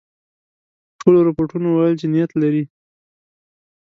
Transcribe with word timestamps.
ټولو 0.99 1.19
رپوټونو 1.27 1.67
ویل 1.71 1.93
چې 2.01 2.07
نیت 2.13 2.31
لري. 2.41 2.63